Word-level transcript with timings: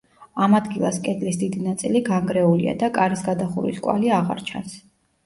ამ 0.43 0.53
ადგილას 0.59 0.95
კედლის 1.07 1.37
დიდი 1.41 1.61
ნაწილი 1.65 2.01
განგრეულია 2.07 2.73
და 2.85 2.89
კარის 2.97 3.21
გადახურვის 3.29 3.83
კვალი 3.85 4.11
აღარ 4.21 4.43
ჩანს. 4.49 4.75